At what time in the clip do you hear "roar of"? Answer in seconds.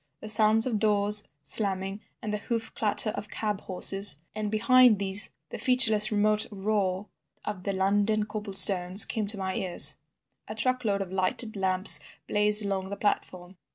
6.51-7.65